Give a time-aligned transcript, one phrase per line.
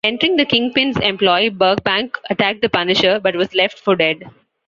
[0.03, 4.31] Entering the Kingpin's employ, Burbank attacked the Punisher, but was left for dead.